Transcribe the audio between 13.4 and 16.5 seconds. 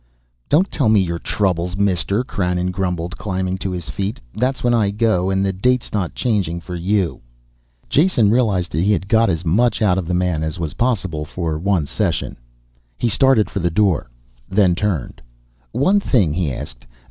for the door, then turned. "One thing,"